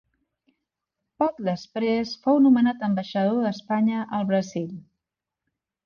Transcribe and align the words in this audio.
Poc 1.23 1.43
després 1.49 2.15
fou 2.25 2.41
nomenat 2.47 2.83
ambaixador 2.91 3.39
d'Espanya 3.45 4.05
al 4.21 4.31
Brasil. 4.33 4.69